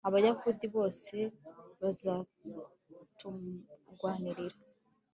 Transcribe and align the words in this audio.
abayahudi 0.07 0.65
bose 0.75 1.15
bazaturwanirira 1.81 4.57